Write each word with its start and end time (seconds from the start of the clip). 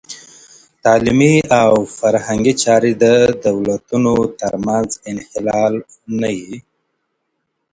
تعلیمي 0.83 1.35
او 1.61 1.71
فرهنګي 1.97 2.53
چاري 2.63 2.93
د 3.03 3.05
دولتو 3.45 4.09
ترمنځ 4.39 4.89
انحلال 5.11 5.73
نه 6.19 6.29
يي. 6.39 6.55